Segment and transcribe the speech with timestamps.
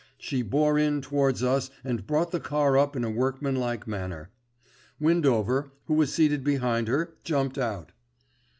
[0.17, 4.31] She bore in towards us and brought the car up in a workmanlike manner.
[4.99, 7.91] Windover, who was seated behind her, jumped out.